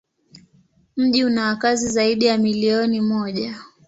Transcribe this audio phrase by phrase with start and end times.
[0.97, 3.59] Mji una wakazi zaidi ya milioni moja.